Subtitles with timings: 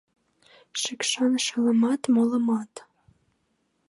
[0.81, 2.73] Шикшан шылымат, молымат!